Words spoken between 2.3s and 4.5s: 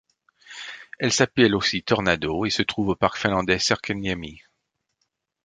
et se trouve au parc finlandais Särkänniemi.